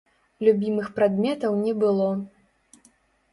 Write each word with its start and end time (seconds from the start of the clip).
Любімых 0.45 0.87
прадметаў 0.95 1.53
не 1.67 1.73
было. 1.85 2.09